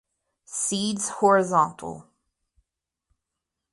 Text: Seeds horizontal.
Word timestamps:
Seeds 0.47 1.09
horizontal. 1.21 2.09